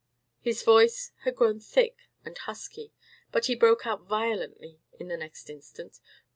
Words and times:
His 0.39 0.63
voice 0.63 1.11
had 1.25 1.35
grown 1.35 1.59
thick 1.59 2.09
and 2.25 2.35
husky; 2.35 2.91
but 3.31 3.45
he 3.45 3.53
broke 3.53 3.85
out 3.85 4.01
violently 4.07 4.79
in 4.99 5.09
the 5.09 5.15
next 5.17 5.47
instant. 5.47 5.99